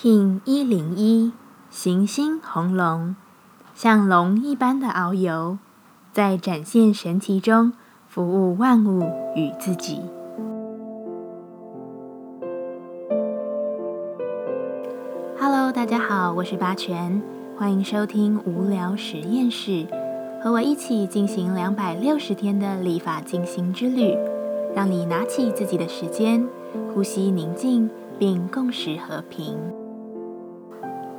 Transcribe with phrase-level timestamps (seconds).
[0.00, 1.32] King 一零一
[1.70, 3.16] 行星红龙，
[3.74, 5.58] 像龙一般的遨游，
[6.12, 7.72] 在展现神奇中
[8.06, 9.02] 服务万物
[9.34, 10.00] 与自己。
[15.40, 17.20] Hello，大家好，我是八全，
[17.56, 19.84] 欢迎收听无聊实验室，
[20.40, 24.16] 和我一起进行两百六十天的立法进行之旅，
[24.76, 26.46] 让你拿起自己的时间，
[26.94, 29.58] 呼吸宁静，并共识和平。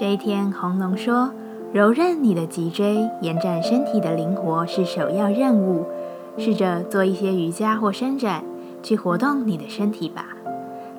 [0.00, 1.30] 这一天，红龙说
[1.74, 5.84] ：“柔韧你的脊椎，延展身体的灵活是首要任务。
[6.38, 8.42] 试着做一些瑜伽或伸展，
[8.82, 10.28] 去活动你的身体吧。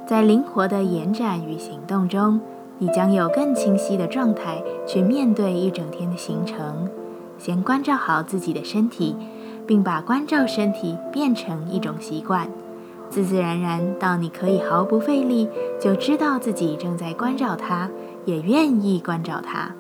[0.06, 2.40] 在灵活的延展与行动中，
[2.78, 6.88] 你将有更清晰的状态去面对一整天的行程。
[7.40, 9.16] 先关照好自己的身体，
[9.66, 12.48] 并把关照身体变成一种习惯，
[13.10, 15.50] 自自然然到你可以毫不费力
[15.80, 17.90] 就知道自己正在关照它。”
[18.26, 19.74] 也愿意关照它，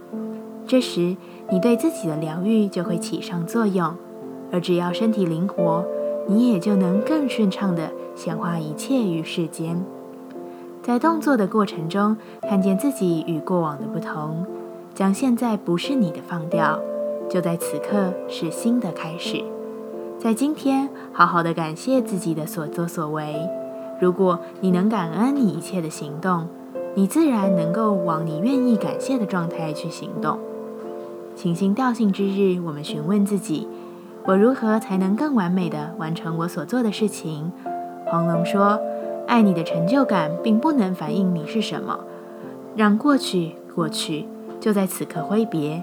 [0.65, 1.15] 这时
[1.49, 3.93] 你对自己的疗愈就会起上作用，
[4.51, 5.85] 而只要身体灵活，
[6.27, 9.83] 你也就能更顺畅地显化一切于世间。
[10.81, 14.45] 在动作的过程中，看见自己与过往的不同，
[14.95, 16.79] 将现在不是你的放掉，
[17.29, 19.43] 就在此刻是新的开始。
[20.17, 23.35] 在今天，好好的感谢自己的所作所为。
[23.99, 26.47] 如果你能感恩你一切的行动。
[26.93, 30.37] 你自然能够往你愿意感谢的状态去行动。
[31.35, 33.67] 清心调性之日，我们询问自己：
[34.25, 37.51] 我如何才能更完美的完成我所做的事情？
[38.07, 38.77] 黄龙说
[39.25, 41.97] ：“爱你的成就感并不能反映你是什么，
[42.75, 44.25] 让过去过去，
[44.59, 45.81] 就在此刻挥别。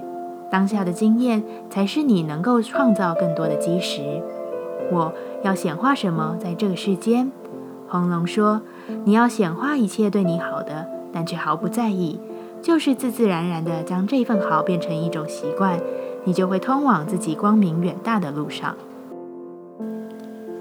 [0.51, 4.21] 当下的经验才是你能够创造更多的基石。
[4.91, 5.11] 我
[5.43, 7.31] 要显化什么在这个世间？”
[7.89, 8.61] 黄龙说
[9.05, 12.19] ：“你要显化一切对你好的。”但却毫不在意，
[12.61, 15.79] 就是自自然然的将这份好变成一种习惯，
[16.23, 18.75] 你就会通往自己光明远大的路上。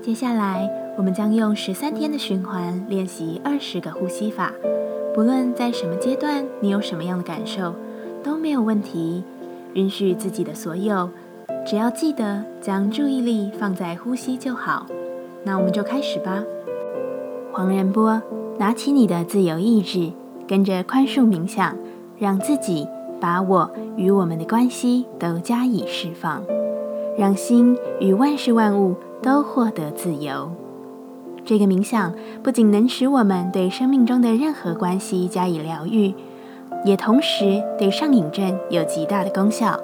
[0.01, 4.53] 接下来，我们将用十三天的循环练习二十个呼吸法。
[5.15, 7.75] 不论在什么阶段，你有什么样的感受，
[8.23, 9.25] 都没有问题。
[9.75, 11.11] 允许自己的所有，
[11.67, 14.87] 只要记得将注意力放在呼吸就好。
[15.45, 16.43] 那我们就开始吧。
[17.53, 18.23] 黄仁波，
[18.59, 20.13] 拿起你的自由意志。
[20.49, 21.77] 跟着宽恕冥想，
[22.19, 22.89] 让自己
[23.21, 26.43] 把我与我们的关系都加以释放，
[27.19, 30.51] 让心与万事万物都获得自由。
[31.45, 36.15] 这个冥想不仅能使我们对生命中的任何关系加以疗愈，
[36.85, 39.79] 也同时对上瘾症有极大的功效。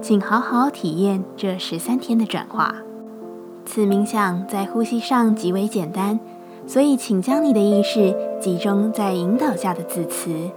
[0.00, 2.74] 请好好体验这十三天的转化。
[3.64, 6.18] 此冥想在呼吸上极为简单。
[6.66, 10.50] 所以，请将你的意识集中在引导下的字词。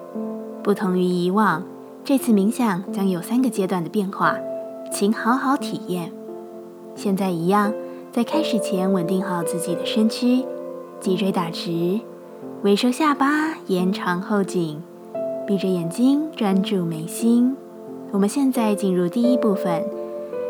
[0.64, 1.64] 不同于以往，
[2.04, 4.36] 这次冥想将有三个阶段的变化，
[4.92, 6.12] 请好好体验。
[6.96, 7.72] 现在一样，
[8.12, 10.44] 在开始前稳定好自己的身躯，
[11.00, 12.00] 脊椎打直，
[12.64, 14.82] 微收下巴，延长后颈，
[15.46, 17.56] 闭着眼睛专注眉心。
[18.12, 19.84] 我们现在进入第一部分，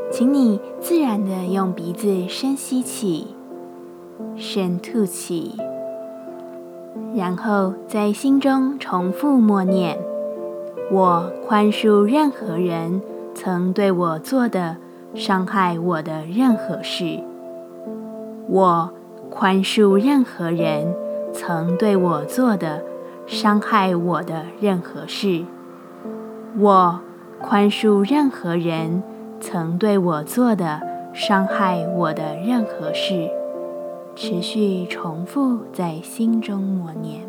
[0.09, 3.27] 请你自然的用鼻子深吸气。
[4.35, 5.55] 深吐气，
[7.15, 9.97] 然后在心中重复默念
[10.91, 13.01] ：“我宽恕任何人
[13.33, 14.77] 曾对我做的
[15.13, 17.19] 伤害我的任何事。
[18.47, 18.89] 我
[19.29, 20.93] 宽恕任何人
[21.33, 22.83] 曾对我做的
[23.27, 25.45] 伤害我的任何事。
[26.57, 26.99] 我
[27.41, 29.03] 宽恕任何人
[29.39, 30.81] 曾对我做的
[31.13, 33.29] 伤害我的任何事。”
[34.21, 37.28] 持续重复在心中默念。